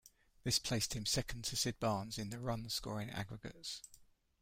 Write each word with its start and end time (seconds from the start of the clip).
This 0.43 0.57
placed 0.57 0.95
him 0.95 1.05
second 1.05 1.43
to 1.43 1.55
Sid 1.55 1.79
Barnes 1.79 2.17
in 2.17 2.31
the 2.31 2.39
run-scoring 2.39 3.11
aggregates. 3.11 3.83